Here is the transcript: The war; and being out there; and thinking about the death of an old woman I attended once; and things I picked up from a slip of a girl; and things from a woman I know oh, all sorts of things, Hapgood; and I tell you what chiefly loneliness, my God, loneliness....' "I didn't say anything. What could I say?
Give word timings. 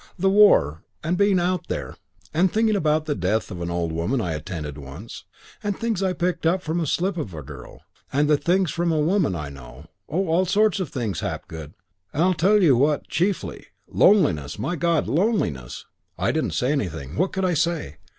The 0.17 0.31
war; 0.31 0.83
and 1.03 1.15
being 1.15 1.39
out 1.39 1.67
there; 1.67 1.95
and 2.33 2.51
thinking 2.51 2.75
about 2.75 3.05
the 3.05 3.13
death 3.13 3.51
of 3.51 3.61
an 3.61 3.69
old 3.69 3.91
woman 3.91 4.19
I 4.19 4.33
attended 4.33 4.75
once; 4.79 5.25
and 5.61 5.77
things 5.77 6.01
I 6.01 6.13
picked 6.13 6.43
up 6.47 6.63
from 6.63 6.79
a 6.79 6.87
slip 6.87 7.17
of 7.17 7.35
a 7.35 7.43
girl; 7.43 7.81
and 8.11 8.27
things 8.43 8.71
from 8.71 8.91
a 8.91 8.99
woman 8.99 9.35
I 9.35 9.49
know 9.49 9.85
oh, 10.09 10.25
all 10.27 10.45
sorts 10.45 10.79
of 10.79 10.89
things, 10.89 11.19
Hapgood; 11.19 11.75
and 12.13 12.23
I 12.23 12.33
tell 12.33 12.63
you 12.63 12.75
what 12.75 13.09
chiefly 13.09 13.67
loneliness, 13.87 14.57
my 14.57 14.75
God, 14.75 15.05
loneliness....' 15.07 15.85
"I 16.17 16.31
didn't 16.31 16.55
say 16.55 16.71
anything. 16.71 17.15
What 17.15 17.31
could 17.31 17.45
I 17.45 17.53
say? 17.53 17.97